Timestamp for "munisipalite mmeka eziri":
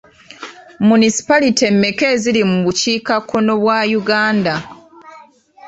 0.87-2.41